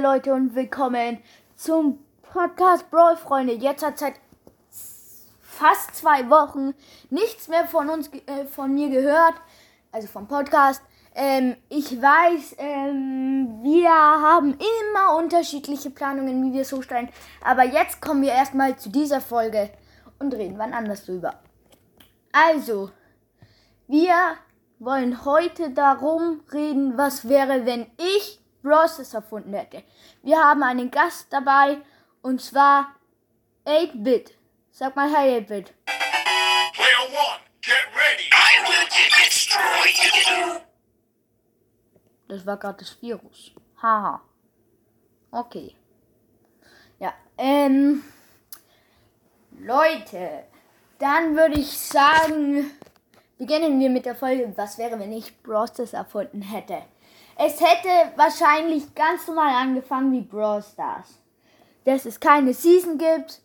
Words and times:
Leute 0.00 0.32
und 0.32 0.54
willkommen 0.54 1.18
zum 1.56 1.98
Podcast 2.22 2.90
Brawl 2.90 3.18
Freunde. 3.18 3.52
Jetzt 3.52 3.84
hat 3.84 3.98
seit 3.98 4.14
fast 5.42 5.94
zwei 5.94 6.30
Wochen 6.30 6.72
nichts 7.10 7.48
mehr 7.48 7.66
von 7.66 7.90
uns, 7.90 8.08
äh, 8.08 8.46
von 8.46 8.72
mir 8.72 8.88
gehört, 8.88 9.34
also 9.92 10.08
vom 10.08 10.26
Podcast. 10.26 10.80
Ähm, 11.14 11.54
ich 11.68 12.00
weiß, 12.00 12.56
ähm, 12.56 13.58
wir 13.62 13.90
haben 13.90 14.54
immer 14.54 15.18
unterschiedliche 15.18 15.90
Planungen, 15.90 16.42
wie 16.44 16.54
wir 16.54 16.62
es 16.62 16.72
hochstellen. 16.72 17.10
Aber 17.44 17.64
jetzt 17.64 18.00
kommen 18.00 18.22
wir 18.22 18.32
erstmal 18.32 18.78
zu 18.78 18.88
dieser 18.88 19.20
Folge 19.20 19.68
und 20.18 20.32
reden 20.32 20.56
wann 20.56 20.72
anders 20.72 21.04
drüber. 21.04 21.34
Also, 22.32 22.90
wir 23.86 24.14
wollen 24.78 25.26
heute 25.26 25.72
darum 25.72 26.40
reden, 26.50 26.96
was 26.96 27.28
wäre, 27.28 27.66
wenn 27.66 27.86
ich 27.98 28.39
Bros. 28.62 29.12
erfunden 29.14 29.54
hätte. 29.54 29.82
Wir 30.22 30.38
haben 30.38 30.62
einen 30.62 30.90
Gast 30.90 31.32
dabei 31.32 31.78
und 32.22 32.40
zwar 32.40 32.94
8-Bit. 33.66 34.34
Sag 34.70 34.96
mal 34.96 35.14
Hey 35.14 35.38
8-Bit. 35.38 35.72
Player 35.84 37.06
one, 37.08 37.40
get 37.60 37.86
ready. 37.94 38.28
I 38.32 38.62
will 38.66 38.88
destroy 39.24 40.54
you. 40.56 40.60
Das 42.28 42.46
war 42.46 42.56
gerade 42.56 42.78
das 42.78 43.00
Virus. 43.02 43.52
Haha. 43.82 44.22
Okay. 45.30 45.74
Ja, 46.98 47.12
ähm. 47.38 48.04
Leute, 49.58 50.44
dann 50.98 51.36
würde 51.36 51.60
ich 51.60 51.76
sagen, 51.78 52.70
beginnen 53.36 53.78
wir 53.78 53.90
mit 53.90 54.06
der 54.06 54.14
Folge, 54.14 54.52
was 54.56 54.78
wäre, 54.78 54.98
wenn 54.98 55.12
ich 55.12 55.42
Brawl 55.42 55.68
Stars 55.68 55.92
erfunden 55.92 56.40
hätte. 56.40 56.82
Es 57.42 57.58
hätte 57.58 57.88
wahrscheinlich 58.16 58.94
ganz 58.94 59.26
normal 59.26 59.54
angefangen 59.54 60.12
wie 60.12 60.20
Brawl 60.20 60.62
Stars. 60.62 61.22
Dass 61.86 62.04
es 62.04 62.20
keine 62.20 62.52
Season 62.52 62.98
gibt, 62.98 63.40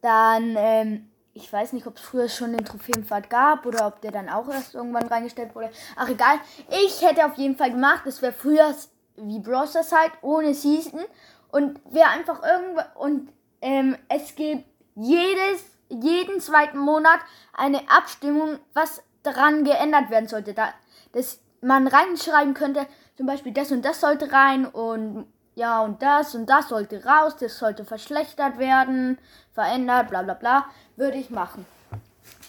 dann, 0.00 0.56
ähm, 0.58 1.08
ich 1.34 1.52
weiß 1.52 1.72
nicht, 1.72 1.86
ob 1.86 1.98
es 1.98 2.02
früher 2.02 2.28
schon 2.28 2.56
den 2.56 2.64
Trophäenpfad 2.64 3.30
gab 3.30 3.64
oder 3.64 3.86
ob 3.86 4.00
der 4.00 4.10
dann 4.10 4.28
auch 4.28 4.48
erst 4.48 4.74
irgendwann 4.74 5.06
reingestellt 5.06 5.54
wurde. 5.54 5.70
Ach 5.94 6.08
egal, 6.08 6.40
ich 6.68 7.00
hätte 7.00 7.24
auf 7.24 7.36
jeden 7.36 7.56
Fall 7.56 7.70
gemacht, 7.70 8.06
es 8.06 8.20
wäre 8.22 8.32
früher 8.32 8.74
wie 9.14 9.38
Brawl 9.38 9.68
Stars 9.68 9.92
halt, 9.92 10.12
ohne 10.20 10.52
Season. 10.52 11.04
Und 11.52 11.80
wäre 11.92 12.08
einfach 12.08 12.42
irgendwo, 12.42 12.82
und 12.96 13.32
ähm, 13.62 13.96
es 14.08 14.34
gibt 14.34 14.64
jedes, 14.96 15.62
jeden 15.88 16.40
zweiten 16.40 16.78
Monat 16.78 17.20
eine 17.52 17.88
Abstimmung, 17.88 18.58
was 18.74 19.00
daran 19.22 19.62
geändert 19.62 20.10
werden 20.10 20.28
sollte. 20.28 20.54
Da, 20.54 20.74
dass 21.12 21.38
man 21.60 21.86
reinschreiben 21.86 22.54
könnte, 22.54 22.86
zum 23.18 23.26
Beispiel 23.26 23.52
das 23.52 23.72
und 23.72 23.84
das 23.84 24.00
sollte 24.00 24.30
rein 24.30 24.64
und 24.64 25.26
ja 25.56 25.80
und 25.80 26.00
das 26.02 26.36
und 26.36 26.48
das 26.48 26.68
sollte 26.68 27.04
raus, 27.04 27.34
das 27.36 27.58
sollte 27.58 27.84
verschlechtert 27.84 28.58
werden, 28.58 29.18
verändert, 29.52 30.08
bla 30.08 30.22
bla 30.22 30.34
bla, 30.34 30.66
würde 30.94 31.16
ich 31.18 31.28
machen. 31.28 31.66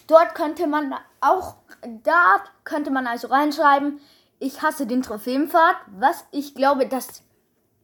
Dort 0.06 0.36
könnte 0.36 0.68
man 0.68 0.94
auch, 1.22 1.56
dort 2.04 2.44
könnte 2.66 2.92
man 2.92 3.08
also 3.08 3.30
reinschreiben, 3.30 4.00
ich 4.38 4.62
hasse 4.62 4.86
den 4.86 5.02
Trophäenpfad, 5.02 5.76
was 5.88 6.24
ich 6.30 6.54
glaube, 6.54 6.86
dass 6.86 7.24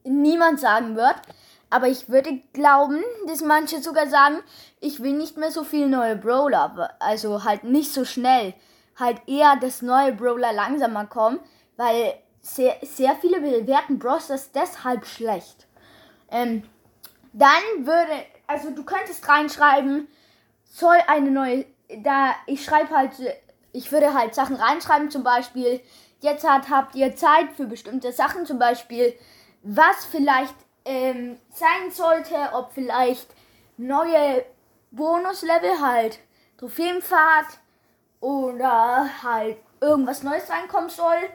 niemand 0.04 0.60
sagen 0.60 0.94
wird. 0.94 1.16
Aber 1.68 1.88
ich 1.88 2.08
würde 2.08 2.40
glauben, 2.52 3.02
dass 3.26 3.40
manche 3.42 3.82
sogar 3.82 4.06
sagen, 4.06 4.38
ich 4.78 5.02
will 5.02 5.14
nicht 5.14 5.36
mehr 5.36 5.50
so 5.50 5.64
viel 5.64 5.88
neue 5.88 6.14
Brawler. 6.14 6.94
Also 7.00 7.42
halt 7.42 7.64
nicht 7.64 7.92
so 7.92 8.04
schnell. 8.04 8.54
Halt 8.94 9.20
eher, 9.26 9.56
dass 9.56 9.82
neue 9.82 10.12
Brawler 10.12 10.52
langsamer 10.52 11.06
kommen, 11.06 11.40
weil 11.76 12.14
sehr, 12.46 12.76
sehr 12.82 13.16
viele 13.16 13.40
bewerten 13.40 13.98
Bros. 13.98 14.28
das 14.28 14.52
deshalb 14.52 15.04
schlecht. 15.04 15.66
Ähm, 16.30 16.62
dann 17.32 17.86
würde, 17.86 18.24
also 18.46 18.70
du 18.70 18.84
könntest 18.84 19.28
reinschreiben, 19.28 20.06
soll 20.64 20.96
eine 21.08 21.30
neue, 21.30 21.66
da 22.02 22.34
ich 22.46 22.64
schreibe 22.64 22.94
halt, 22.94 23.12
ich 23.72 23.90
würde 23.90 24.14
halt 24.14 24.34
Sachen 24.34 24.56
reinschreiben, 24.56 25.10
zum 25.10 25.24
Beispiel, 25.24 25.80
jetzt 26.20 26.48
hat, 26.48 26.70
habt 26.70 26.94
ihr 26.94 27.16
Zeit 27.16 27.52
für 27.56 27.66
bestimmte 27.66 28.12
Sachen, 28.12 28.46
zum 28.46 28.58
Beispiel, 28.58 29.14
was 29.62 30.04
vielleicht 30.04 30.54
ähm, 30.84 31.38
sein 31.52 31.90
sollte, 31.90 32.36
ob 32.52 32.72
vielleicht 32.72 33.26
neue 33.76 34.44
Bonuslevel 34.92 35.80
halt 35.80 36.20
Trophäenpfad 36.58 37.46
oder 38.20 39.08
halt 39.22 39.58
irgendwas 39.80 40.22
Neues 40.22 40.48
reinkommen 40.48 40.90
soll. 40.90 41.28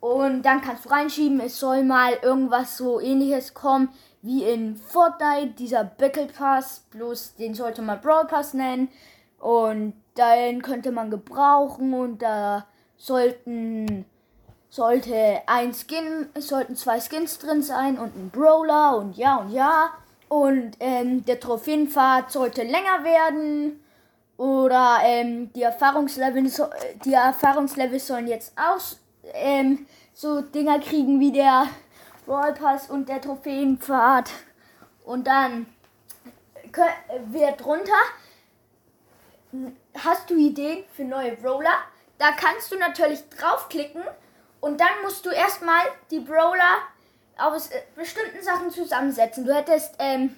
Und 0.00 0.42
dann 0.42 0.60
kannst 0.60 0.84
du 0.84 0.90
reinschieben, 0.90 1.40
es 1.40 1.58
soll 1.58 1.82
mal 1.82 2.12
irgendwas 2.22 2.76
so 2.76 3.00
ähnliches 3.00 3.54
kommen 3.54 3.88
wie 4.22 4.44
in 4.44 4.76
Fortnite, 4.76 5.54
dieser 5.58 5.84
Battle 5.84 6.26
Pass, 6.26 6.84
bloß 6.90 7.36
den 7.36 7.54
sollte 7.54 7.82
man 7.82 8.00
Brawl 8.00 8.26
Pass 8.26 8.54
nennen. 8.54 8.88
Und 9.38 9.94
den 10.16 10.62
könnte 10.62 10.90
man 10.90 11.10
gebrauchen 11.10 11.94
und 11.94 12.22
da 12.22 12.66
sollten 12.96 14.04
sollte 14.68 15.40
ein 15.46 15.72
Skin, 15.72 16.28
sollten 16.38 16.76
zwei 16.76 17.00
Skins 17.00 17.38
drin 17.38 17.62
sein 17.62 17.98
und 17.98 18.16
ein 18.16 18.30
Brawler 18.30 18.98
und 18.98 19.16
ja 19.16 19.36
und 19.36 19.50
ja. 19.50 19.90
Und 20.28 20.72
ähm, 20.80 21.24
der 21.24 21.40
Trophäenpfad 21.40 22.30
sollte 22.30 22.62
länger 22.62 23.02
werden. 23.04 23.80
Oder 24.36 24.98
ähm, 25.04 25.52
die 25.54 25.62
Erfahrungslevel 25.62 26.48
so, 26.48 26.66
die 27.04 27.14
Erfahrungslevel 27.14 27.98
sollen 27.98 28.28
jetzt 28.28 28.52
auch 28.56 28.80
ähm, 29.34 29.86
so 30.14 30.40
Dinger 30.40 30.80
kriegen 30.80 31.20
wie 31.20 31.32
der 31.32 31.66
Brawl 32.26 32.54
Pass 32.54 32.90
und 32.90 33.08
der 33.08 33.20
Trophäenpfad. 33.20 34.30
Und 35.04 35.26
dann 35.26 35.66
wird 37.26 37.64
drunter. 37.64 37.92
Hast 40.04 40.28
du 40.28 40.36
Ideen 40.36 40.84
für 40.94 41.04
neue 41.04 41.36
Brawler? 41.36 41.78
Da 42.18 42.32
kannst 42.32 42.70
du 42.72 42.76
natürlich 42.76 43.20
draufklicken 43.30 44.02
und 44.60 44.80
dann 44.80 45.02
musst 45.02 45.24
du 45.24 45.30
erstmal 45.30 45.82
die 46.10 46.20
Brawler 46.20 46.82
aus 47.38 47.70
äh, 47.70 47.80
bestimmten 47.94 48.42
Sachen 48.42 48.70
zusammensetzen. 48.70 49.44
Du 49.46 49.54
hättest 49.54 49.94
ähm, 49.98 50.34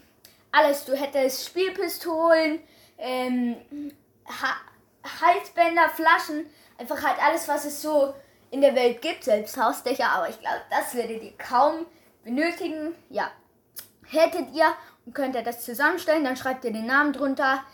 alles. 0.53 0.85
Du 0.85 0.95
hättest 0.95 1.47
Spielpistolen, 1.47 2.61
ähm, 2.99 3.57
ha 4.27 4.57
Halsbänder, 5.21 5.89
Flaschen. 5.89 6.47
Einfach 6.77 7.03
halt 7.03 7.23
alles, 7.23 7.49
was 7.49 7.65
es 7.65 7.81
so 7.81 8.15
in 8.51 8.61
der 8.61 8.75
Welt 8.75 9.03
gibt. 9.03 9.25
Selbst 9.25 9.57
Hausdächer. 9.57 10.11
Aber 10.11 10.29
ich 10.29 10.39
glaube, 10.41 10.61
das 10.71 10.95
werdet 10.95 11.23
ihr 11.23 11.37
kaum 11.39 11.87
benötigen. 12.25 12.95
Ja. 13.09 13.31
Hättet 14.07 14.53
ihr 14.53 14.67
und 15.07 15.15
könnt 15.15 15.35
ihr 15.35 15.43
das 15.43 15.65
zusammenstellen. 15.65 16.25
Dann 16.25 16.37
schreibt 16.37 16.65
ihr 16.65 16.73
den 16.73 16.87
Namen 16.87 17.13
drunter. 17.13 17.65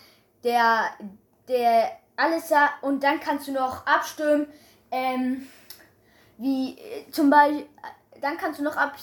Der, 0.45 0.91
der 1.49 1.91
alles 2.17 2.49
da. 2.49 2.71
Und 2.83 3.03
dann 3.03 3.21
kannst 3.21 3.49
du 3.49 3.53
noch 3.53 3.87
abstimmen. 3.87 4.47
Ähm, 4.91 5.49
wie 6.39 6.79
äh, 6.79 7.11
zum 7.11 7.31
Beispiel, 7.31 7.63
äh, 7.63 8.21
dann 8.21 8.37
kannst 8.37 8.61
du 8.61 8.65
noch 8.65 8.77
ab, 8.77 8.95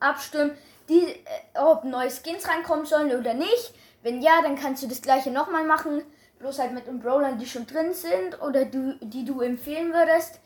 abstimmen, 0.00 0.56
die, 0.88 1.04
äh, 1.06 1.58
ob 1.58 1.84
neue 1.84 2.10
Skins 2.10 2.48
reinkommen 2.48 2.86
sollen 2.86 3.18
oder 3.18 3.34
nicht. 3.34 3.74
Wenn 4.02 4.22
ja, 4.22 4.42
dann 4.42 4.56
kannst 4.56 4.82
du 4.82 4.88
das 4.88 5.02
gleiche 5.02 5.30
nochmal 5.30 5.64
machen, 5.64 6.02
bloß 6.40 6.58
halt 6.58 6.72
mit 6.72 6.84
Brawlern, 7.00 7.38
die 7.38 7.46
schon 7.46 7.66
drin 7.66 7.94
sind 7.94 8.40
oder 8.42 8.64
du, 8.64 8.96
die 9.00 9.24
du 9.24 9.40
empfehlen 9.40 9.92
würdest. 9.92 10.40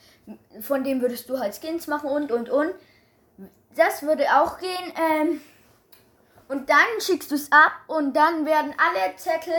Von 0.61 0.85
dem 0.85 1.01
würdest 1.01 1.29
du 1.29 1.39
halt 1.39 1.55
Skins 1.55 1.87
machen 1.87 2.11
und 2.11 2.31
und 2.31 2.51
und. 2.51 2.75
Das 3.75 4.03
würde 4.03 4.25
auch 4.37 4.59
gehen. 4.59 4.93
Ähm, 5.11 5.41
und 6.49 6.69
dann 6.69 7.01
schickst 7.01 7.31
du 7.31 7.37
es 7.37 7.51
ab 7.51 7.73
und 7.87 8.15
dann 8.15 8.45
werden 8.45 8.75
alle 8.77 9.17
Zettel 9.17 9.55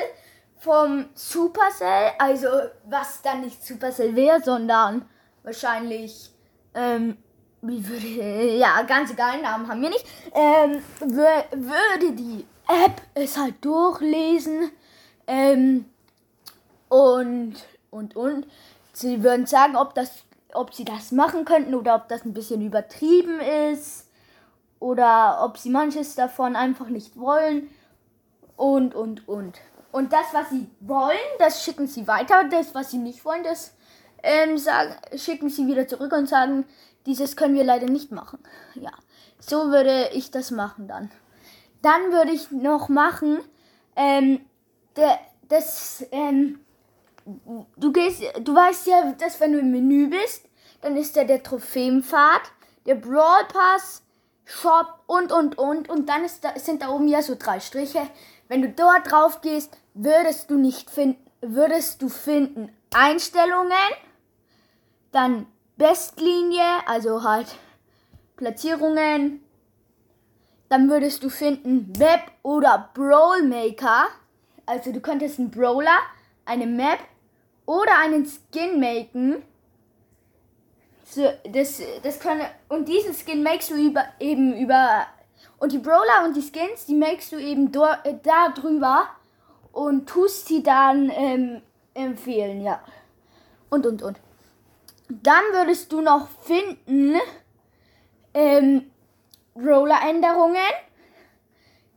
vom 0.58 1.10
Supercell, 1.14 2.12
also 2.20 2.48
was 2.86 3.22
dann 3.22 3.42
nicht 3.42 3.66
Supercell 3.66 4.16
wäre, 4.16 4.42
sondern 4.42 5.08
wahrscheinlich 5.44 6.32
ähm, 6.74 7.18
wie 7.68 7.88
würde, 7.88 8.58
ja, 8.58 8.82
ganz 8.84 9.12
egal, 9.12 9.42
Namen 9.42 9.68
haben 9.68 9.82
wir 9.82 9.90
nicht, 9.90 10.06
ähm, 10.34 10.82
würde 11.00 12.12
die 12.14 12.46
App 12.68 13.02
es 13.14 13.38
halt 13.38 13.64
durchlesen, 13.64 14.72
ähm, 15.28 15.86
und, 16.90 17.56
und, 17.90 18.16
und, 18.16 18.48
sie 18.94 19.24
würden 19.24 19.46
sagen, 19.46 19.76
ob 19.76 19.94
das, 19.96 20.12
ob 20.54 20.74
sie 20.74 20.86
das 20.86 21.12
machen 21.12 21.46
könnten 21.46 21.76
oder 21.76 21.96
ob 21.96 22.08
das 22.08 22.26
ein 22.26 22.34
bisschen 22.34 22.62
übertrieben 22.62 23.40
ist 23.72 24.10
oder 24.80 25.40
ob 25.44 25.58
sie 25.58 25.70
manches 25.70 26.16
davon 26.16 26.56
einfach 26.56 26.88
nicht 26.88 27.18
wollen 27.18 27.70
und, 28.56 28.96
und, 28.96 29.28
und. 29.28 29.60
Und 29.92 30.12
das, 30.12 30.26
was 30.34 30.50
sie 30.50 30.68
wollen, 30.82 31.18
das 31.40 31.64
schicken 31.64 31.88
sie 31.88 32.08
weiter, 32.08 32.44
das, 32.50 32.76
was 32.76 32.92
sie 32.92 32.98
nicht 32.98 33.24
wollen, 33.24 33.44
das 33.44 33.74
ähm, 34.24 34.58
sagen, 34.58 34.94
schicken 35.16 35.50
sie 35.50 35.68
wieder 35.68 35.88
zurück 35.88 36.12
und 36.12 36.28
sagen, 36.28 36.66
dieses 37.06 37.36
können 37.36 37.56
wir 37.56 37.64
leider 37.64 37.88
nicht 37.88 38.12
machen. 38.12 38.40
Ja, 38.74 38.92
so 39.40 39.70
würde 39.72 40.10
ich 40.14 40.32
das 40.32 40.52
machen 40.52 40.88
dann. 40.88 41.12
Dann 41.82 42.12
würde 42.12 42.32
ich 42.32 42.52
noch 42.52 42.90
machen, 42.90 43.40
ähm, 43.96 44.42
der, 44.96 45.20
das, 45.48 46.06
ähm, 46.12 46.60
du 47.26 47.92
gehst, 47.92 48.24
du 48.42 48.56
weißt 48.56 48.88
ja, 48.88 49.12
dass 49.14 49.40
wenn 49.40 49.54
du 49.54 49.60
im 49.60 49.72
Menü 49.72 50.10
bist, 50.10 50.48
dann 50.82 50.96
ist 50.98 51.18
da 51.18 51.24
der 51.24 51.44
Trophäenpfad, 51.44 52.42
der 52.86 52.96
Brawl 52.96 53.46
Pass, 53.52 54.04
Shop 54.46 55.00
und 55.08 55.32
und 55.32 55.58
und 55.58 55.90
und 55.90 56.08
dann 56.08 56.24
ist 56.24 56.44
da, 56.44 56.58
sind 56.60 56.84
da 56.84 56.90
oben 56.90 57.08
ja 57.08 57.24
so 57.24 57.36
drei 57.38 57.60
Striche. 57.60 58.08
Wenn 58.48 58.62
du 58.62 58.70
dort 58.70 59.12
drauf 59.12 59.42
gehst, 59.42 59.76
würdest 59.96 60.52
du 60.52 60.56
nicht 60.56 60.92
finden, 60.92 61.26
würdest 61.42 62.02
du 62.02 62.10
finden 62.10 62.72
Einstellungen, 62.94 63.72
dann 65.12 65.48
Bestlinie, 65.78 66.64
also 66.86 67.24
halt 67.24 67.48
Platzierungen, 68.36 69.44
dann 70.70 70.90
würdest 70.90 71.24
du 71.24 71.30
finden 71.30 71.98
Web 71.98 72.22
oder 72.44 72.92
Brawl 72.94 73.44
Maker. 73.44 74.08
Also 74.68 74.92
du 74.92 75.00
könntest 75.00 75.40
einen 75.40 75.52
Brawler, 75.52 75.98
eine 76.46 76.68
Map 76.68 77.00
oder 77.66 77.98
einen 78.00 78.26
Skin 78.26 78.80
machen. 78.80 79.44
So, 81.06 81.30
das, 81.52 81.82
das 82.04 82.20
können, 82.20 82.46
und 82.68 82.88
diesen 82.88 83.14
Skin 83.14 83.44
makest 83.44 83.72
du 83.72 83.76
über, 83.76 84.06
eben 84.20 84.58
über, 84.58 85.06
und 85.60 85.72
die 85.72 85.78
Brawler 85.78 86.26
und 86.26 86.36
die 86.36 86.42
Skins, 86.42 86.86
die 86.86 86.96
makest 86.96 87.32
du 87.32 87.38
eben 87.38 87.72
do, 87.72 87.86
äh, 88.04 88.16
da 88.24 88.50
drüber 88.50 89.08
und 89.72 90.10
tust 90.10 90.48
sie 90.48 90.64
dann 90.64 91.12
ähm, 91.16 91.62
empfehlen, 91.94 92.62
ja. 92.62 92.82
Und, 93.70 93.86
und, 93.86 94.02
und. 94.02 94.20
Dann 95.10 95.44
würdest 95.52 95.92
du 95.92 96.02
noch 96.02 96.28
finden, 96.42 97.16
ähm, 98.34 98.92
Roller-Änderungen, 99.56 100.58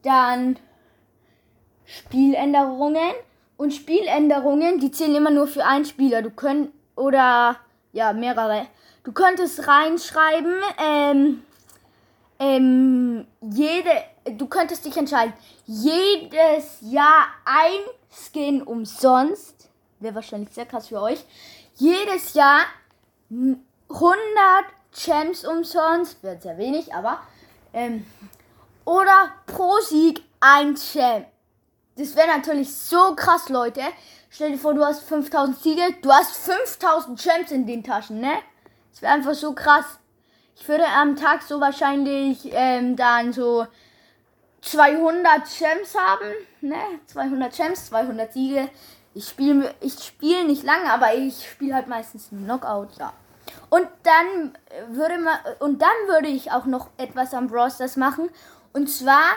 dann 0.03 0.59
Spieländerungen 1.85 3.15
und 3.59 3.75
Spieländerungen, 3.75 4.81
die 4.81 4.91
zählen 4.91 5.17
immer 5.17 5.31
nur 5.31 5.47
für 5.47 5.67
einen 5.67 5.85
Spieler. 5.85 6.23
Du 6.23 6.31
könnt 6.31 6.73
oder 6.97 7.57
ja 7.93 8.15
mehrere. 8.15 8.67
Du 9.05 9.13
könntest 9.13 9.67
reinschreiben, 9.67 10.55
ähm, 10.83 11.43
ähm, 12.39 13.27
jede, 13.41 13.91
du 14.37 14.47
könntest 14.47 14.85
dich 14.85 14.97
entscheiden, 14.97 15.33
jedes 15.67 16.79
Jahr 16.83 17.27
ein 17.45 17.81
Skin 18.11 18.63
umsonst, 18.63 19.69
wäre 19.99 20.15
wahrscheinlich 20.15 20.51
sehr 20.51 20.67
krass 20.67 20.89
für 20.89 21.01
euch, 21.01 21.25
jedes 21.77 22.35
Jahr 22.35 22.61
100 23.31 24.13
Champs 24.93 25.45
umsonst, 25.45 26.23
wird 26.23 26.43
sehr 26.43 26.59
wenig, 26.59 26.95
aber 26.95 27.21
ähm, 27.73 28.05
oder 28.85 29.33
pro 29.47 29.79
Sieg 29.81 30.23
ein 30.41 30.77
Champ. 30.77 31.27
Das 31.99 32.15
wäre 32.15 32.29
natürlich 32.29 32.73
so 32.73 33.17
krass, 33.17 33.49
Leute. 33.49 33.83
Stell 34.31 34.53
dir 34.53 34.59
vor, 34.59 34.73
du 34.73 34.85
hast 34.85 35.03
5000 35.03 35.59
Siege, 35.61 35.83
du 36.01 36.13
hast 36.13 36.37
5000 36.37 37.21
Champs 37.21 37.51
in 37.51 37.67
den 37.67 37.83
Taschen, 37.83 38.21
ne? 38.21 38.35
Das 38.93 39.03
wäre 39.03 39.13
einfach 39.13 39.35
so 39.35 39.53
krass. 39.53 39.99
Ich 40.55 40.69
würde 40.69 40.87
am 40.87 41.17
Tag 41.17 41.43
so 41.43 41.61
wahrscheinlich 41.61 42.51
ähm, 42.53 42.95
dann 42.95 43.33
so 43.33 43.67
200 44.63 45.43
Champs 45.49 45.97
haben, 45.99 46.29
ne? 46.61 46.77
200 47.07 47.53
Champs, 47.53 47.87
200 47.87 48.33
Siege. 48.33 48.69
Ich 49.15 49.29
spiele 49.29 49.75
ich 49.81 49.99
spiel 49.99 50.45
nicht 50.45 50.63
lange, 50.63 50.93
aber 50.93 51.15
ich 51.15 51.51
spiele 51.51 51.75
halt 51.75 51.89
meistens 51.89 52.29
Knockout, 52.29 52.91
ja. 53.01 53.13
Und 53.71 53.89
dann 54.05 54.57
würde 54.91 55.19
man 55.19 55.37
und 55.59 55.83
dann 55.83 55.89
würde 56.07 56.29
ich 56.29 56.53
auch 56.53 56.67
noch 56.67 56.91
etwas 56.97 57.35
am 57.35 57.49
Brawl 57.49 57.73
Stars 57.73 57.97
machen 57.97 58.31
und 58.73 58.89
zwar 58.89 59.31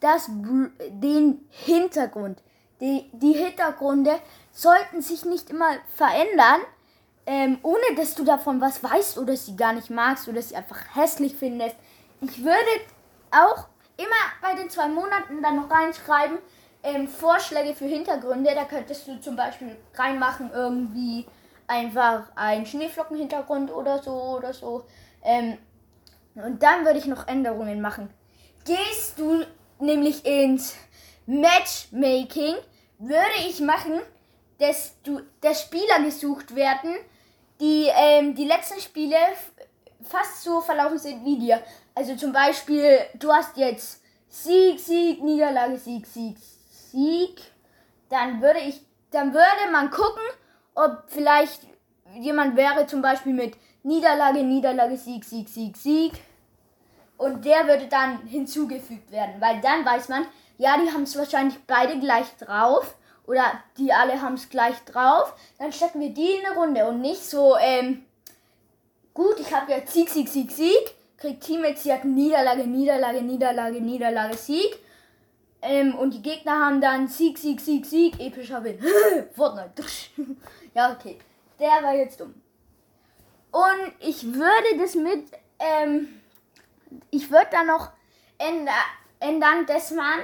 das 0.00 0.28
den 0.28 1.46
Hintergrund. 1.50 2.42
Die, 2.80 3.10
die 3.12 3.32
Hintergründe 3.32 4.18
sollten 4.52 5.02
sich 5.02 5.24
nicht 5.24 5.50
immer 5.50 5.70
verändern, 5.94 6.60
ähm, 7.26 7.58
ohne 7.62 7.94
dass 7.96 8.14
du 8.14 8.24
davon 8.24 8.60
was 8.60 8.82
weißt 8.82 9.18
oder 9.18 9.36
sie 9.36 9.56
gar 9.56 9.72
nicht 9.72 9.90
magst 9.90 10.28
oder 10.28 10.40
sie 10.40 10.56
einfach 10.56 10.78
hässlich 10.94 11.34
findest. 11.36 11.76
Ich 12.20 12.42
würde 12.42 12.54
auch 13.30 13.66
immer 13.96 14.08
bei 14.40 14.54
den 14.54 14.70
zwei 14.70 14.88
Monaten 14.88 15.42
dann 15.42 15.56
noch 15.56 15.70
reinschreiben, 15.70 16.38
ähm, 16.82 17.08
Vorschläge 17.08 17.74
für 17.74 17.86
Hintergründe. 17.86 18.54
Da 18.54 18.64
könntest 18.64 19.06
du 19.08 19.20
zum 19.20 19.36
Beispiel 19.36 19.76
reinmachen, 19.94 20.50
irgendwie 20.52 21.26
einfach 21.66 22.30
ein 22.34 22.64
Schneeflockenhintergrund 22.64 23.72
oder 23.72 24.02
so 24.02 24.12
oder 24.12 24.52
so. 24.52 24.84
Ähm, 25.22 25.58
und 26.34 26.62
dann 26.62 26.84
würde 26.84 26.98
ich 26.98 27.06
noch 27.06 27.26
Änderungen 27.26 27.80
machen. 27.80 28.08
Gehst 28.64 29.18
du 29.18 29.44
nämlich 29.80 30.24
ins 30.24 30.74
Matchmaking, 31.26 32.54
würde 32.98 33.48
ich 33.48 33.60
machen, 33.60 34.00
dass, 34.58 34.94
du, 35.02 35.20
dass 35.40 35.62
Spieler 35.62 36.02
gesucht 36.04 36.54
werden, 36.54 36.94
die 37.60 37.88
ähm, 37.94 38.34
die 38.34 38.44
letzten 38.44 38.80
Spiele 38.80 39.16
fast 40.02 40.42
so 40.42 40.60
verlaufen 40.60 40.98
sind 40.98 41.24
wie 41.24 41.38
dir. 41.38 41.62
Also 41.94 42.16
zum 42.16 42.32
Beispiel, 42.32 43.00
du 43.14 43.32
hast 43.32 43.56
jetzt 43.56 44.02
Sieg, 44.28 44.78
Sieg, 44.78 45.22
Niederlage, 45.22 45.78
Sieg, 45.78 46.06
Sieg, 46.06 46.36
Sieg. 46.70 47.40
Dann 48.08 48.40
würde 48.40 48.60
ich, 48.60 48.80
dann 49.10 49.32
würde 49.32 49.70
man 49.72 49.90
gucken, 49.90 50.22
ob 50.74 51.04
vielleicht 51.08 51.62
jemand 52.14 52.56
wäre 52.56 52.86
zum 52.86 53.02
Beispiel 53.02 53.34
mit 53.34 53.56
Niederlage, 53.82 54.42
Niederlage, 54.42 54.96
Sieg, 54.96 55.24
Sieg, 55.24 55.48
Sieg, 55.48 55.76
Sieg. 55.76 56.12
Und 57.18 57.44
der 57.44 57.66
würde 57.66 57.86
dann 57.88 58.26
hinzugefügt 58.26 59.10
werden, 59.10 59.34
weil 59.40 59.60
dann 59.60 59.84
weiß 59.84 60.08
man, 60.08 60.26
ja, 60.56 60.78
die 60.78 60.90
haben 60.90 61.02
es 61.02 61.18
wahrscheinlich 61.18 61.58
beide 61.66 61.98
gleich 61.98 62.26
drauf 62.38 62.94
oder 63.26 63.44
die 63.76 63.92
alle 63.92 64.22
haben 64.22 64.34
es 64.34 64.48
gleich 64.48 64.76
drauf. 64.84 65.34
Dann 65.58 65.72
stecken 65.72 66.00
wir 66.00 66.10
die 66.10 66.36
in 66.36 66.46
eine 66.46 66.56
Runde 66.56 66.86
und 66.86 67.00
nicht 67.00 67.22
so, 67.22 67.56
ähm, 67.58 68.04
gut, 69.12 69.38
ich 69.38 69.52
habe 69.52 69.72
jetzt 69.72 69.92
Sieg, 69.92 70.08
Sieg, 70.08 70.28
Sieg, 70.28 70.50
Sieg, 70.50 70.94
kriegt 71.18 71.42
Team 71.42 71.64
jetzt 71.64 71.82
hier 71.82 72.02
Niederlage, 72.04 72.66
Niederlage, 72.66 73.20
Niederlage, 73.20 73.80
Niederlage, 73.80 74.36
Sieg. 74.36 74.78
Ähm, 75.60 75.96
und 75.96 76.14
die 76.14 76.22
Gegner 76.22 76.66
haben 76.66 76.80
dann 76.80 77.08
Sieg, 77.08 77.36
Sieg, 77.36 77.60
Sieg, 77.60 77.84
Sieg, 77.84 78.18
epischer 78.20 78.62
Win. 78.62 78.78
Fortnite. 79.34 79.82
ja, 80.74 80.92
okay. 80.92 81.18
Der 81.58 81.82
war 81.82 81.94
jetzt 81.94 82.20
dumm. 82.20 82.34
Und 83.50 83.92
ich 83.98 84.24
würde 84.32 84.78
das 84.78 84.94
mit, 84.94 85.24
ähm, 85.58 86.17
ich 87.10 87.30
würde 87.30 87.48
da 87.50 87.64
noch 87.64 87.90
änder, 88.38 88.72
ändern, 89.20 89.66
dass 89.66 89.90
man 89.90 90.20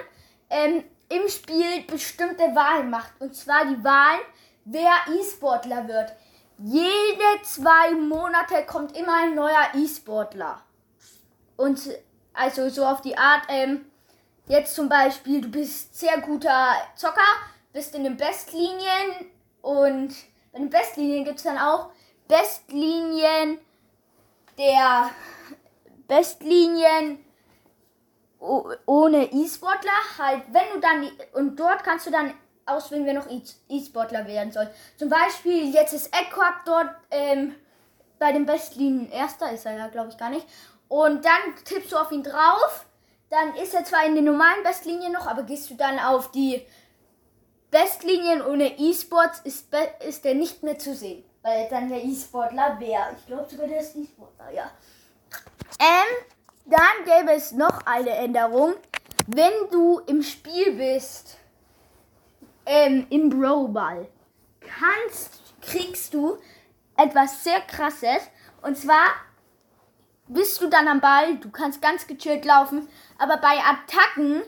ähm, 0.51 0.85
im 1.09 1.29
Spiel 1.29 1.83
bestimmte 1.87 2.55
Wahlen 2.55 2.91
macht. 2.91 3.13
Und 3.21 3.35
zwar 3.35 3.65
die 3.67 3.83
Wahlen, 3.83 4.21
wer 4.65 4.93
E-Sportler 5.09 5.89
wird. 5.89 6.13
Jede 6.59 7.43
zwei 7.43 7.93
Monate 7.93 8.65
kommt 8.67 8.97
immer 8.97 9.23
ein 9.23 9.35
neuer 9.35 9.69
E-Sportler. 9.75 10.63
Und 11.57 11.81
also 12.33 12.69
so 12.69 12.85
auf 12.85 13.01
die 13.01 13.17
Art, 13.17 13.43
ähm, 13.49 13.87
Jetzt 14.47 14.75
zum 14.75 14.91
Beispiel, 14.91 15.41
du 15.41 15.49
bist 15.49 15.99
sehr 15.99 16.21
guter 16.21 16.75
Zocker, 16.97 17.23
bist 17.73 17.95
in 17.95 18.05
den 18.05 18.19
Bestlinien 18.19 19.31
und 19.63 20.15
bei 20.53 20.59
den 20.59 20.69
Bestlinien 20.69 21.25
gibt 21.25 21.39
es 21.39 21.45
dann 21.45 21.57
auch 21.57 21.89
Bestlinien 22.29 23.59
der 24.59 25.11
Bestlinien 26.07 27.19
ohne 28.39 29.33
E-Sportler. 29.33 29.91
Halt, 30.19 30.43
wenn 30.53 30.75
du 30.75 30.81
dann 30.81 31.11
und 31.33 31.59
dort 31.59 31.83
kannst 31.83 32.07
du 32.07 32.11
dann 32.11 32.35
auswählen, 32.67 33.07
wer 33.07 33.15
noch 33.15 33.29
E-Sportler 33.69 34.27
werden 34.27 34.53
soll. 34.53 34.69
Zum 34.97 35.09
Beispiel, 35.09 35.73
jetzt 35.73 35.93
ist 35.93 36.09
Equack 36.09 36.65
dort 36.65 36.91
ähm, 37.11 37.55
bei 38.19 38.33
den 38.33 38.47
Bestlinien 38.47 39.11
erster, 39.11 39.53
ist 39.53 39.67
er 39.67 39.77
ja, 39.77 39.89
glaube 39.89 40.11
ich, 40.11 40.19
gar 40.19 40.31
nicht. 40.31 40.47
Und 40.89 41.25
dann 41.25 41.55
tippst 41.65 41.93
du 41.93 41.97
auf 41.97 42.13
ihn 42.13 42.23
drauf 42.23 42.87
dann 43.35 43.57
ist 43.57 43.75
er 43.75 43.85
zwar 43.85 44.05
in 44.05 44.15
den 44.15 44.25
normalen 44.25 44.63
Bestlinien 44.63 45.13
noch, 45.13 45.27
aber 45.27 45.43
gehst 45.43 45.69
du 45.69 45.75
dann 45.75 45.99
auf 45.99 46.31
die 46.31 46.65
Bestlinien 47.71 48.43
ohne 48.43 48.79
E-Sports, 48.79 49.41
ist, 49.43 49.67
ist 50.07 50.25
der 50.25 50.35
nicht 50.35 50.63
mehr 50.63 50.79
zu 50.79 50.95
sehen. 50.95 51.25
Weil 51.43 51.65
er 51.65 51.69
dann 51.69 51.89
der 51.89 52.03
E-Sportler 52.03 52.79
wäre. 52.79 53.17
Ich 53.19 53.27
glaube 53.27 53.47
sogar, 53.51 53.67
der 53.67 53.81
ist 53.81 53.97
E-Sportler, 53.97 54.51
ja. 54.53 54.71
Ähm, 55.79 56.27
dann 56.67 57.05
gäbe 57.05 57.33
es 57.33 57.53
noch 57.53 57.87
eine 57.87 58.11
Änderung. 58.11 58.75
Wenn 59.27 59.53
du 59.71 60.01
im 60.07 60.23
Spiel 60.23 60.73
bist, 60.77 61.39
ähm, 62.67 63.07
im 63.11 63.29
Bro-Ball, 63.31 64.09
kannst, 64.61 65.41
kriegst 65.61 66.15
du 66.15 66.39
etwas 66.97 67.45
sehr 67.45 67.61
krasses. 67.61 68.29
Und 68.63 68.77
zwar 68.77 69.07
bist 70.29 70.61
du 70.61 70.69
dann 70.69 70.89
am 70.89 71.01
Ball, 71.01 71.37
du 71.37 71.51
kannst 71.51 71.83
ganz 71.83 72.07
gechillt 72.07 72.45
laufen, 72.45 72.89
aber 73.19 73.37
bei 73.37 73.59
Attacken 73.59 74.43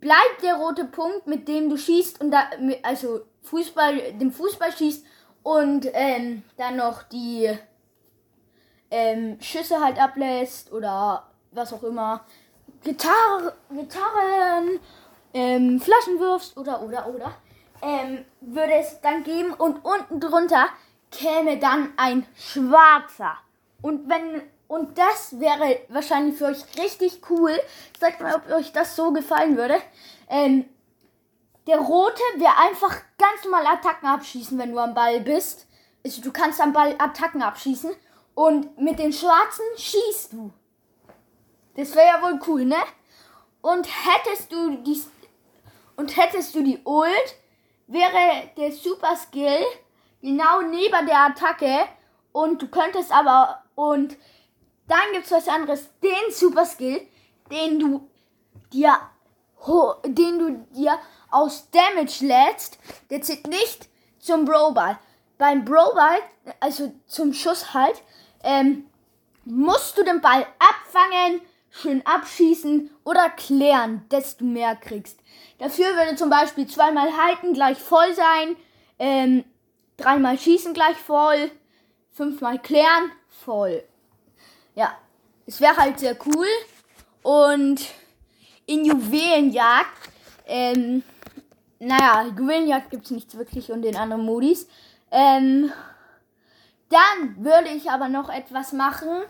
bleibt 0.00 0.42
der 0.42 0.56
rote 0.56 0.84
Punkt, 0.84 1.26
mit 1.26 1.46
dem 1.46 1.70
du 1.70 1.76
schießt 1.76 2.20
und 2.20 2.32
da, 2.32 2.50
also 2.82 3.20
Fußball, 3.42 4.14
dem 4.14 4.32
Fußball 4.32 4.72
schießt 4.72 5.06
und 5.42 5.86
ähm, 5.92 6.42
dann 6.56 6.76
noch 6.76 7.04
die 7.04 7.56
ähm, 8.92 9.40
Schüsse 9.40 9.80
halt 9.80 9.98
ablässt 9.98 10.70
oder 10.72 11.26
was 11.50 11.72
auch 11.72 11.82
immer. 11.82 12.24
Gitarre, 12.84 13.54
Gitarren, 13.70 14.78
ähm, 15.34 15.80
Flaschen 15.80 16.20
wirfst 16.20 16.56
oder 16.56 16.82
oder 16.82 17.08
oder. 17.08 17.34
Ähm, 17.80 18.24
würde 18.40 18.74
es 18.74 19.00
dann 19.00 19.24
geben 19.24 19.54
und 19.54 19.84
unten 19.84 20.20
drunter 20.20 20.68
käme 21.10 21.58
dann 21.58 21.92
ein 21.96 22.26
schwarzer. 22.36 23.38
Und 23.80 24.08
wenn 24.08 24.42
Und 24.68 24.96
das 24.96 25.38
wäre 25.38 25.80
wahrscheinlich 25.88 26.36
für 26.38 26.46
euch 26.46 26.64
richtig 26.78 27.20
cool. 27.28 27.58
Sagt 27.98 28.20
mal, 28.20 28.36
ob 28.36 28.50
euch 28.50 28.72
das 28.72 28.96
so 28.96 29.12
gefallen 29.12 29.56
würde. 29.56 29.76
Ähm, 30.28 30.64
der 31.66 31.78
rote 31.78 32.22
wäre 32.36 32.56
einfach 32.58 32.96
ganz 33.18 33.44
normal 33.44 33.66
Attacken 33.66 34.08
abschießen, 34.08 34.58
wenn 34.58 34.72
du 34.72 34.78
am 34.78 34.94
Ball 34.94 35.20
bist. 35.20 35.66
Also 36.04 36.22
du 36.22 36.32
kannst 36.32 36.60
am 36.60 36.72
Ball 36.72 36.94
Attacken 36.98 37.42
abschießen. 37.42 37.90
Und 38.34 38.78
mit 38.78 38.98
den 38.98 39.12
schwarzen 39.12 39.64
schießt 39.76 40.32
du. 40.32 40.50
Das 41.76 41.94
wäre 41.94 42.06
ja 42.06 42.22
wohl 42.22 42.40
cool, 42.46 42.64
ne? 42.64 42.76
Und 43.60 43.86
hättest 43.86 44.52
du 44.52 44.76
die 44.78 45.02
und 45.96 46.16
hättest 46.16 46.54
du 46.54 46.62
die 46.62 46.80
Ult, 46.84 47.36
wäre 47.86 48.50
der 48.56 48.72
Super 48.72 49.14
Skill 49.16 49.64
genau 50.20 50.62
neben 50.62 51.06
der 51.06 51.26
Attacke 51.26 51.86
und 52.32 52.60
du 52.60 52.68
könntest 52.68 53.12
aber 53.12 53.62
und 53.74 54.16
dann 54.88 55.12
gibt's 55.12 55.30
was 55.30 55.48
anderes, 55.48 55.88
den 56.02 56.32
Super 56.32 56.66
Skill, 56.66 57.06
den 57.50 57.78
du 57.78 58.08
dir 58.72 58.98
den 60.04 60.38
du 60.38 60.66
dir 60.74 60.98
aus 61.30 61.70
Damage 61.70 62.26
lädst, 62.26 62.78
der 63.10 63.22
zählt 63.22 63.46
nicht 63.46 63.88
zum 64.18 64.44
Brawlball. 64.44 64.98
Beim 65.38 65.64
Brawlball, 65.64 66.18
also 66.60 66.92
zum 67.06 67.32
Schuss 67.32 67.72
halt, 67.72 68.02
ähm, 68.42 68.84
musst 69.44 69.96
du 69.98 70.04
den 70.04 70.20
Ball 70.20 70.46
abfangen, 70.58 71.40
schön 71.70 72.04
abschießen 72.06 72.90
oder 73.04 73.30
klären, 73.30 74.04
desto 74.10 74.44
mehr 74.44 74.76
kriegst. 74.76 75.18
Dafür 75.58 75.94
würde 75.96 76.16
zum 76.16 76.30
Beispiel 76.30 76.66
zweimal 76.66 77.16
halten 77.16 77.54
gleich 77.54 77.78
voll 77.78 78.14
sein, 78.14 78.56
ähm, 78.98 79.44
dreimal 79.96 80.38
schießen 80.38 80.74
gleich 80.74 80.96
voll, 80.96 81.50
fünfmal 82.10 82.58
klären 82.58 83.10
voll. 83.28 83.82
Ja, 84.74 84.96
es 85.46 85.60
wäre 85.60 85.76
halt 85.76 85.98
sehr 85.98 86.16
cool. 86.26 86.46
Und 87.22 87.80
in 88.66 88.84
Juwelenjagd, 88.84 90.10
ähm, 90.46 91.02
naja, 91.78 92.26
Juwelenjagd 92.36 92.90
gibt 92.90 93.04
es 93.04 93.10
nichts 93.10 93.36
wirklich 93.36 93.70
und 93.70 93.84
in 93.84 93.96
anderen 93.96 94.24
Modis. 94.24 94.66
Ähm, 95.10 95.72
dann 96.92 97.44
würde 97.44 97.70
ich 97.70 97.90
aber 97.90 98.08
noch 98.08 98.28
etwas 98.28 98.72
machen 98.72 99.22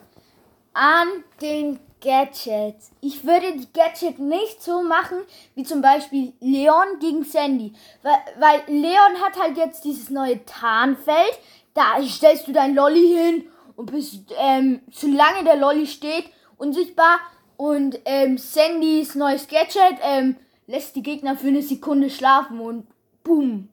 an 0.74 1.08
den 1.40 1.78
Gadgets. 2.00 2.90
Ich 3.00 3.24
würde 3.24 3.52
die 3.52 3.72
Gadget 3.72 4.18
nicht 4.18 4.62
so 4.62 4.82
machen, 4.82 5.18
wie 5.54 5.62
zum 5.62 5.80
Beispiel 5.80 6.32
Leon 6.40 6.98
gegen 7.00 7.24
Sandy. 7.24 7.72
Weil, 8.02 8.62
Leon 8.66 9.22
hat 9.24 9.40
halt 9.40 9.56
jetzt 9.56 9.84
dieses 9.84 10.10
neue 10.10 10.44
Tarnfeld. 10.44 11.38
Da 11.74 12.02
stellst 12.02 12.48
du 12.48 12.52
dein 12.52 12.74
Lolly 12.74 13.14
hin 13.16 13.44
und 13.76 13.92
bist, 13.92 14.34
ähm, 14.36 14.80
solange 14.90 15.44
der 15.44 15.56
Lolly 15.56 15.86
steht, 15.86 16.24
unsichtbar. 16.58 17.20
Und 17.56 18.00
ähm, 18.04 18.38
Sandys 18.38 19.14
neues 19.14 19.46
Gadget 19.46 19.98
ähm, 20.02 20.36
lässt 20.66 20.96
die 20.96 21.02
Gegner 21.02 21.36
für 21.36 21.48
eine 21.48 21.62
Sekunde 21.62 22.10
schlafen 22.10 22.60
und 22.60 22.86
boom, 23.22 23.68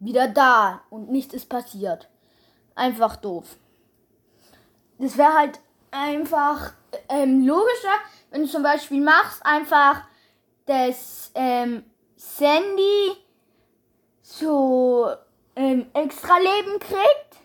wieder 0.00 0.26
da 0.26 0.82
und 0.90 1.10
nichts 1.10 1.32
ist 1.32 1.48
passiert. 1.48 2.08
Einfach 2.74 3.16
doof. 3.16 3.56
Das 4.98 5.16
wäre 5.16 5.34
halt 5.34 5.60
einfach 5.90 6.72
ähm, 7.08 7.46
logischer, 7.46 7.94
wenn 8.30 8.42
du 8.42 8.48
zum 8.48 8.62
Beispiel 8.62 9.02
machst, 9.02 9.44
einfach, 9.44 10.02
dass 10.66 11.30
ähm, 11.34 11.84
Sandy 12.16 13.12
so 14.22 15.08
ähm, 15.56 15.86
extra 15.92 16.38
Leben 16.38 16.78
kriegt. 16.78 17.43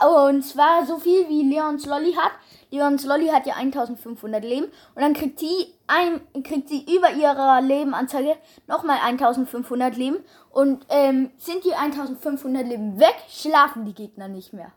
Und 0.00 0.42
zwar 0.42 0.86
so 0.86 0.98
viel 0.98 1.28
wie 1.28 1.42
Leons 1.42 1.84
Lolly 1.86 2.14
hat. 2.14 2.32
Leons 2.70 3.04
Lolly 3.04 3.28
hat 3.28 3.46
ja 3.46 3.54
1500 3.56 4.42
Leben. 4.42 4.66
Und 4.94 5.02
dann 5.02 5.12
kriegt 5.12 5.38
sie, 5.38 5.74
ein, 5.86 6.20
kriegt 6.42 6.70
sie 6.70 6.82
über 6.82 7.12
ihre 7.12 7.60
Lebenanzeige 7.60 8.36
nochmal 8.66 8.98
1500 9.04 9.96
Leben. 9.96 10.18
Und 10.50 10.86
ähm, 10.88 11.30
sind 11.36 11.64
die 11.64 11.74
1500 11.74 12.66
Leben 12.66 12.98
weg, 12.98 13.16
schlafen 13.28 13.84
die 13.84 13.94
Gegner 13.94 14.28
nicht 14.28 14.52
mehr. 14.54 14.72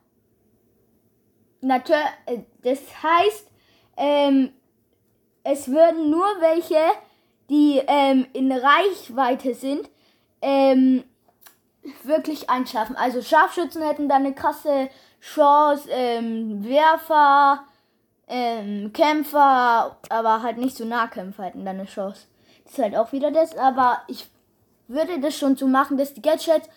Natürlich, 1.61 2.03
äh, 2.25 2.39
das 2.63 2.79
heißt, 3.01 3.47
ähm, 3.97 4.51
es 5.43 5.69
würden 5.69 6.09
nur 6.09 6.27
welche, 6.39 6.81
die 7.49 7.81
ähm, 7.87 8.27
in 8.33 8.51
Reichweite 8.51 9.53
sind, 9.53 9.89
ähm, 10.41 11.03
wirklich 12.03 12.49
einschlafen. 12.49 12.95
Also 12.95 13.21
Scharfschützen 13.21 13.81
hätten 13.83 14.09
da 14.09 14.15
eine 14.15 14.33
krasse 14.33 14.89
Chance, 15.33 15.89
ähm, 15.91 16.63
Werfer, 16.63 17.63
ähm, 18.27 18.91
Kämpfer, 18.93 19.97
aber 20.09 20.41
halt 20.43 20.57
nicht 20.57 20.77
so 20.77 20.85
Nahkämpfer 20.85 21.43
hätten 21.43 21.65
da 21.65 21.71
eine 21.71 21.85
Chance. 21.85 22.27
Das 22.63 22.73
ist 22.73 22.79
halt 22.79 22.95
auch 22.95 23.11
wieder 23.11 23.31
das, 23.31 23.55
aber 23.57 24.01
ich 24.07 24.27
würde 24.87 25.19
das 25.19 25.35
schon 25.35 25.55
so 25.55 25.67
machen, 25.67 25.97
dass 25.97 26.13
die 26.13 26.21
Gadgets 26.21 26.69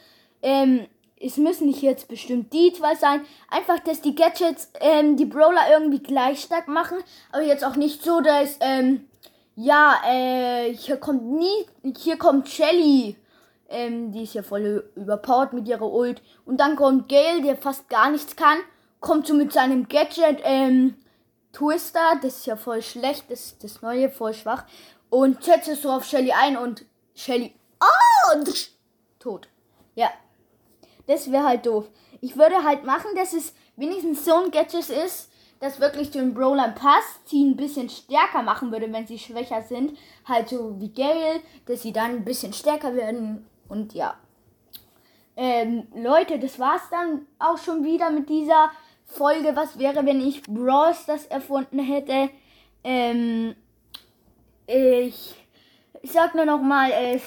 ähm, 0.42 0.86
es 1.20 1.36
müssen 1.36 1.66
nicht 1.66 1.82
jetzt 1.82 2.08
bestimmt 2.08 2.52
die 2.52 2.72
zwei 2.72 2.94
sein. 2.94 3.22
Einfach, 3.50 3.78
dass 3.80 4.00
die 4.00 4.14
Gadgets 4.14 4.70
ähm, 4.80 5.16
die 5.16 5.24
Brawler 5.24 5.62
irgendwie 5.70 5.98
gleich 5.98 6.40
stark 6.40 6.68
machen. 6.68 6.98
Aber 7.32 7.42
jetzt 7.42 7.64
auch 7.64 7.76
nicht 7.76 8.02
so, 8.02 8.20
dass, 8.20 8.56
ähm, 8.60 9.08
ja, 9.56 10.00
äh, 10.06 10.72
hier 10.74 10.96
kommt 10.96 11.24
nie, 11.24 11.66
hier 11.96 12.16
kommt 12.16 12.48
Shelly. 12.48 13.16
Ähm, 13.68 14.12
die 14.12 14.22
ist 14.22 14.34
ja 14.34 14.42
voll 14.42 14.90
überpowered 14.96 15.52
mit 15.52 15.68
ihrer 15.68 15.90
Ult. 15.90 16.22
Und 16.44 16.58
dann 16.58 16.76
kommt 16.76 17.08
Gale, 17.08 17.42
der 17.42 17.56
fast 17.56 17.88
gar 17.88 18.10
nichts 18.10 18.34
kann. 18.34 18.58
Kommt 19.00 19.26
so 19.26 19.34
mit 19.34 19.52
seinem 19.52 19.88
Gadget, 19.88 20.40
ähm, 20.42 20.94
Twister. 21.52 22.18
Das 22.22 22.38
ist 22.38 22.46
ja 22.46 22.56
voll 22.56 22.82
schlecht. 22.82 23.24
Das 23.28 23.40
ist 23.46 23.64
das 23.64 23.82
neue, 23.82 24.10
voll 24.10 24.34
schwach. 24.34 24.64
Und 25.10 25.44
setzt 25.44 25.82
so 25.82 25.90
auf 25.90 26.04
Shelly 26.04 26.32
ein 26.32 26.56
und 26.56 26.84
Shelly, 27.14 27.54
oh, 27.80 28.36
und 28.36 28.70
tot. 29.18 29.48
Ja, 29.94 30.10
das 31.06 31.32
wäre 31.32 31.44
halt 31.44 31.66
doof. 31.66 31.88
Ich 32.20 32.36
würde 32.36 32.62
halt 32.62 32.84
machen, 32.84 33.10
dass 33.16 33.32
es 33.32 33.54
wenigstens 33.76 34.24
so 34.24 34.34
ein 34.34 34.50
Gadget 34.50 34.90
ist, 34.90 35.30
das 35.60 35.80
wirklich 35.80 36.12
zu 36.12 36.18
den 36.18 36.34
Brawlern 36.34 36.74
passt, 36.74 37.28
sie 37.28 37.44
ein 37.44 37.56
bisschen 37.56 37.88
stärker 37.88 38.42
machen 38.42 38.70
würde, 38.70 38.92
wenn 38.92 39.06
sie 39.06 39.18
schwächer 39.18 39.62
sind. 39.62 39.98
Halt 40.24 40.48
so 40.48 40.78
wie 40.78 40.92
Gale, 40.92 41.40
dass 41.66 41.82
sie 41.82 41.92
dann 41.92 42.10
ein 42.10 42.24
bisschen 42.24 42.52
stärker 42.52 42.94
werden. 42.94 43.46
Und 43.68 43.94
ja. 43.94 44.14
Ähm, 45.36 45.86
Leute, 45.94 46.38
das 46.38 46.58
war's 46.58 46.88
dann 46.90 47.26
auch 47.38 47.58
schon 47.58 47.84
wieder 47.84 48.10
mit 48.10 48.28
dieser 48.28 48.70
Folge. 49.06 49.54
Was 49.54 49.78
wäre, 49.78 50.04
wenn 50.04 50.20
ich 50.20 50.42
Bros 50.42 51.06
das 51.06 51.26
erfunden 51.26 51.78
hätte? 51.78 52.30
Ähm, 52.82 53.54
ich, 54.66 55.34
ich 56.02 56.12
sag 56.12 56.34
nur 56.34 56.44
noch 56.44 56.60
mal, 56.60 56.90
es, 56.90 57.22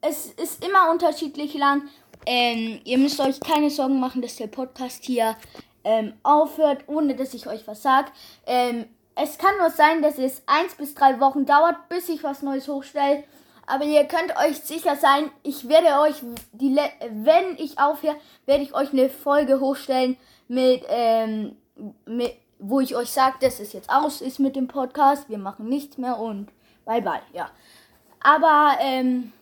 es 0.00 0.26
ist 0.32 0.64
immer 0.64 0.90
unterschiedlich 0.90 1.54
lang 1.54 1.82
ähm, 2.26 2.80
ihr 2.84 2.98
müsst 2.98 3.20
euch 3.20 3.38
keine 3.38 3.70
Sorgen 3.70 4.00
machen, 4.00 4.20
dass 4.20 4.36
der 4.36 4.48
Podcast 4.48 5.04
hier 5.04 5.36
ähm, 5.84 6.14
aufhört, 6.24 6.84
ohne 6.88 7.14
dass 7.14 7.32
ich 7.34 7.46
euch 7.46 7.66
was 7.68 7.82
sage. 7.82 8.10
Ähm, 8.46 8.86
es 9.14 9.38
kann 9.38 9.56
nur 9.58 9.70
sein, 9.70 10.02
dass 10.02 10.18
es 10.18 10.42
eins 10.46 10.74
bis 10.74 10.94
drei 10.94 11.20
Wochen 11.20 11.46
dauert, 11.46 11.88
bis 11.88 12.08
ich 12.08 12.24
was 12.24 12.42
Neues 12.42 12.66
hochstelle. 12.66 13.22
Aber 13.66 13.84
ihr 13.84 14.04
könnt 14.04 14.36
euch 14.36 14.58
sicher 14.58 14.96
sein, 14.96 15.30
ich 15.42 15.68
werde 15.68 16.00
euch, 16.00 16.22
die 16.52 16.72
Le 16.72 16.88
wenn 17.10 17.56
ich 17.56 17.78
aufhöre, 17.78 18.16
werde 18.46 18.62
ich 18.62 18.74
euch 18.74 18.92
eine 18.92 19.08
Folge 19.08 19.60
hochstellen 19.60 20.16
mit, 20.48 20.84
ähm, 20.88 21.56
mit 22.06 22.36
wo 22.58 22.80
ich 22.80 22.94
euch 22.94 23.10
sage, 23.10 23.36
dass 23.40 23.60
es 23.60 23.72
jetzt 23.72 23.90
aus 23.90 24.20
ist 24.20 24.38
mit 24.38 24.56
dem 24.56 24.68
Podcast. 24.68 25.28
Wir 25.28 25.38
machen 25.38 25.68
nichts 25.68 25.98
mehr 25.98 26.18
und 26.18 26.48
bye 26.84 27.02
bye, 27.02 27.20
ja. 27.32 27.50
Aber 28.20 28.76
ähm, 28.80 29.32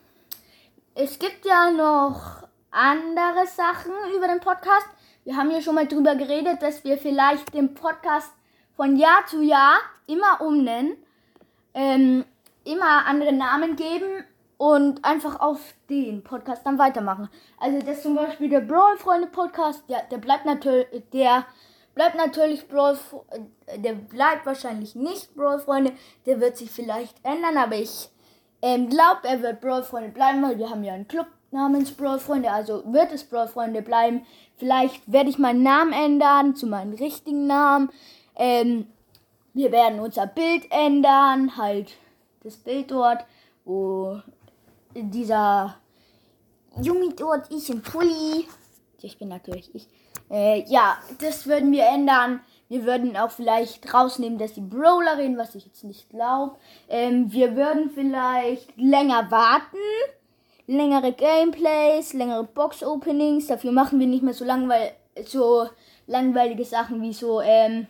es 0.95 1.19
gibt 1.19 1.45
ja 1.45 1.71
noch 1.71 2.49
andere 2.71 3.47
Sachen 3.47 3.93
über 4.17 4.27
den 4.27 4.41
Podcast. 4.41 4.87
Wir 5.25 5.37
haben 5.37 5.51
ja 5.51 5.61
schon 5.61 5.75
mal 5.75 5.87
drüber 5.87 6.17
geredet, 6.17 6.61
dass 6.63 6.85
wir 6.85 6.99
vielleicht 6.99 7.53
den 7.55 7.75
Podcast 7.75 8.33
von 8.77 8.97
Jahr 8.97 9.27
zu 9.27 9.43
Jahr 9.43 9.77
immer 10.07 10.41
umnennen, 10.41 10.97
ähm, 11.73 12.25
immer 12.65 13.07
andere 13.07 13.33
Namen 13.33 13.77
geben 13.77 14.25
und 14.57 15.05
einfach 15.05 15.41
auf 15.41 15.75
den 15.91 16.23
Podcast 16.23 16.65
dann 16.65 16.79
weitermachen. 16.79 17.29
Also 17.59 17.81
das 17.81 18.03
zum 18.03 18.15
Beispiel 18.15 18.49
der 18.49 18.61
Brawl 18.61 18.97
Freunde 18.97 19.27
Podcast, 19.27 19.85
der, 19.89 20.03
der 20.11 20.19
bleibt 20.19 20.47
natürlich, 20.47 20.87
der 21.13 21.45
bleibt 21.95 22.17
natürlich 22.17 22.67
Brawl, 22.69 22.99
der 23.77 23.95
bleibt 23.95 24.47
wahrscheinlich 24.47 24.95
nicht 24.95 25.35
Brawl 25.35 25.59
Freunde, 25.59 25.93
der 26.27 26.41
wird 26.41 26.57
sich 26.57 26.71
vielleicht 26.71 27.17
ändern, 27.25 27.57
aber 27.57 27.77
ich 27.77 28.09
ähm, 28.63 28.89
glaube, 28.89 29.21
er 29.25 29.43
wird 29.43 29.61
Brawl 29.61 29.83
Freunde 29.83 30.11
bleiben, 30.11 30.43
weil 30.43 30.59
wir 30.59 30.71
haben 30.71 30.85
ja 30.85 30.95
einen 30.95 31.09
Club 31.09 31.27
namens 31.51 31.93
Brawl 31.93 32.19
Freunde, 32.19 32.51
also 32.51 32.83
wird 32.93 33.13
es 33.13 33.25
Brawl 33.25 33.49
Freunde 33.49 33.83
bleiben. 33.83 34.27
Vielleicht 34.57 35.11
werde 35.11 35.31
ich 35.31 35.39
meinen 35.39 35.63
Namen 35.63 35.93
ändern 35.93 36.57
zu 36.57 36.67
meinem 36.67 36.95
richtigen 36.95 37.47
Namen. 37.47 37.91
Ähm, 38.37 38.87
wir 39.53 39.71
werden 39.71 40.01
unser 40.01 40.27
Bild 40.27 40.67
ändern, 40.71 41.57
halt 41.57 41.93
das 42.45 42.57
Bild 42.57 42.91
dort, 42.91 43.25
wo 43.65 44.21
dieser 44.95 45.77
Junge 46.81 47.13
dort 47.15 47.51
ist 47.51 47.71
im 47.71 47.83
Pulli. 47.83 48.47
Ich 49.03 49.19
bin 49.19 49.29
natürlich 49.29 49.75
ich. 49.75 49.89
Äh, 50.31 50.65
ja, 50.69 50.97
das 51.21 51.47
würden 51.47 51.73
wir 51.73 51.87
ändern. 51.87 52.41
Wir 52.69 52.85
Wir 52.85 52.85
würden 52.85 53.17
auch 53.17 53.31
vielleicht 53.31 53.93
rausnehmen, 53.93 54.39
dass 54.39 54.55
die 54.55 54.61
Brawler 54.61 55.19
reden, 55.19 55.37
was 55.37 55.55
ich 55.55 55.67
jetzt 55.67 55.85
nicht 55.85 56.09
glaube. 56.09 56.57
Ähm, 56.89 57.31
wir 57.33 57.57
würden 57.57 57.91
vielleicht 57.91 58.77
länger 58.77 59.31
warten. 59.31 59.77
Längere 60.67 61.13
Gameplays, 61.13 62.15
längere 62.15 62.45
Box-Openings. 62.45 63.49
Dafür 63.49 63.73
machen 63.73 64.01
wir 64.01 64.07
nicht 64.07 64.23
mehr 64.23 64.33
so 64.33 64.45
langweil 64.45 64.93
so 65.27 65.69
langweilige 66.07 66.65
Sachen 66.65 67.01
wie 67.03 67.13
so, 67.13 67.41
ähm, 67.41 67.87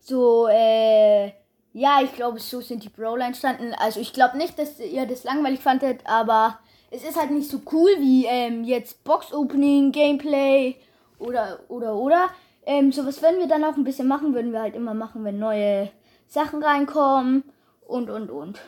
so, 0.00 0.48
äh, 0.48 1.32
ja, 1.72 2.00
ich 2.02 2.14
glaube, 2.14 2.38
so 2.38 2.60
sind 2.60 2.84
die 2.84 2.88
Brawler 2.88 3.26
entstanden. 3.26 3.74
Also 3.78 4.00
ich 4.00 4.12
glaube 4.12 4.36
nicht, 4.36 4.58
dass 4.58 4.78
ihr 4.78 5.06
das 5.06 5.24
langweilig 5.24 5.60
fandet, 5.60 6.00
aber 6.04 6.58
es 6.90 7.02
ist 7.02 7.18
halt 7.18 7.30
nicht 7.30 7.50
so 7.50 7.62
cool 7.72 7.90
wie 7.98 8.26
ähm, 8.26 8.64
jetzt 8.64 9.02
Box-Opening, 9.04 9.92
Gameplay 9.92 10.76
oder, 11.18 11.60
oder, 11.68 11.94
oder. 11.94 12.28
Ähm, 12.66 12.92
sowas 12.92 13.22
würden 13.22 13.40
wir 13.40 13.48
dann 13.48 13.64
auch 13.64 13.76
ein 13.76 13.84
bisschen 13.84 14.06
machen, 14.06 14.34
würden 14.34 14.52
wir 14.52 14.60
halt 14.60 14.76
immer 14.76 14.94
machen, 14.94 15.24
wenn 15.24 15.38
neue 15.38 15.90
Sachen 16.28 16.62
reinkommen 16.62 17.44
und, 17.86 18.10
und, 18.10 18.30
und. 18.30 18.60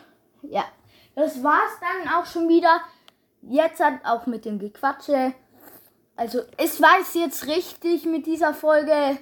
Ja, 0.42 0.64
das 1.14 1.42
war's 1.42 1.78
dann 1.80 2.12
auch 2.14 2.26
schon 2.26 2.48
wieder. 2.48 2.80
Jetzt 3.42 3.82
hat 3.82 4.04
auch 4.04 4.26
mit 4.26 4.46
dem 4.46 4.58
Gequatsche. 4.58 5.34
Also, 6.16 6.40
es 6.56 6.80
war 6.80 6.96
es 7.00 7.12
jetzt 7.14 7.46
richtig 7.46 8.06
mit 8.06 8.26
dieser 8.26 8.54
Folge. 8.54 9.18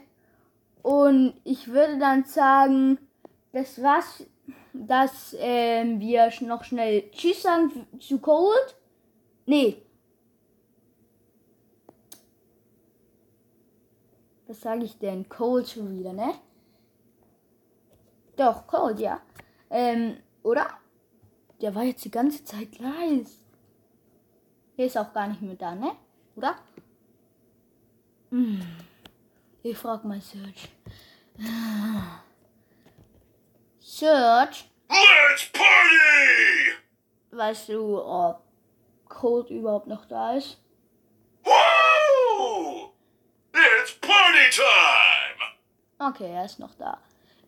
Und 0.82 1.34
ich 1.44 1.68
würde 1.68 1.98
dann 1.98 2.24
sagen, 2.24 2.98
das 3.52 3.82
war's, 3.82 4.24
dass 4.72 5.36
ähm, 5.38 6.00
wir 6.00 6.32
noch 6.40 6.64
schnell 6.64 7.10
Tschüss 7.10 7.42
sagen 7.42 7.86
zu 7.98 8.18
Cold. 8.18 8.76
Nee, 9.46 9.82
Was 14.52 14.60
sage 14.60 14.84
ich 14.84 14.98
denn? 14.98 15.26
Cold 15.30 15.66
schon 15.66 15.98
wieder, 15.98 16.12
ne? 16.12 16.34
Doch, 18.36 18.66
Cold, 18.66 19.00
ja. 19.00 19.22
Ähm, 19.70 20.18
oder? 20.42 20.66
Der 21.62 21.74
war 21.74 21.84
jetzt 21.84 22.04
die 22.04 22.10
ganze 22.10 22.44
Zeit 22.44 22.78
leise. 22.78 23.38
Der 24.76 24.84
ist 24.84 24.98
auch 24.98 25.10
gar 25.14 25.28
nicht 25.28 25.40
mehr 25.40 25.54
da, 25.54 25.74
ne? 25.74 25.92
Oder? 26.36 26.56
Hm. 28.28 28.60
Ich 29.62 29.78
frag 29.78 30.04
mal 30.04 30.20
Search. 30.20 30.68
Search, 33.94 34.70
Let's 34.88 35.52
party! 35.52 36.78
weißt 37.30 37.68
du, 37.68 38.02
ob 38.02 38.42
Cold 39.06 39.50
überhaupt 39.50 39.86
noch 39.86 40.06
da 40.06 40.32
ist? 40.32 40.56
Woo! 41.44 42.88
It's 43.52 43.92
party 44.00 44.48
time! 44.50 46.08
Okay, 46.10 46.32
er 46.32 46.46
ist 46.46 46.58
noch 46.58 46.74
da. 46.76 46.96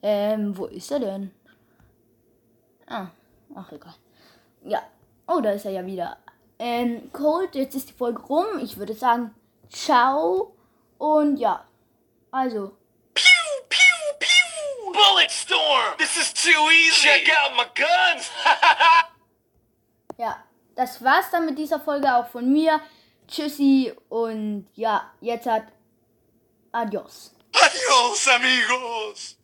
Ähm, 0.02 0.54
wo 0.54 0.66
ist 0.66 0.90
er 0.90 1.00
denn? 1.00 1.30
Ah, 2.88 3.06
ach 3.54 3.72
egal. 3.72 3.94
Ja. 4.64 4.82
Oh, 5.26 5.40
da 5.40 5.52
ist 5.52 5.64
er 5.64 5.72
ja 5.72 5.86
wieder. 5.86 6.18
Ähm, 6.58 7.10
Cold, 7.14 7.54
jetzt 7.54 7.74
ist 7.74 7.88
die 7.88 7.94
Folge 7.94 8.20
rum. 8.20 8.58
Ich 8.60 8.76
würde 8.76 8.92
sagen, 8.92 9.34
ciao. 9.70 10.54
Und 10.98 11.38
ja. 11.38 11.64
Also! 12.30 12.76
Bullet 14.94 15.30
storm! 15.30 15.98
This 15.98 16.16
is 16.16 16.32
too 16.32 16.70
easy! 16.70 17.08
Check 17.08 17.28
out 17.28 17.56
my 17.56 17.66
guns! 17.74 18.30
ja. 20.18 20.42
Das 20.76 21.02
war's 21.04 21.30
dann 21.30 21.46
mit 21.46 21.58
dieser 21.58 21.78
Folge 21.78 22.12
auch 22.12 22.28
von 22.28 22.52
mir. 22.52 22.80
Tschüssi 23.28 23.92
und 24.08 24.66
ja, 24.74 25.12
jetzt 25.20 25.46
hat 25.46 25.64
Adios. 26.72 27.32
Adios, 27.54 28.28
amigos! 28.28 29.32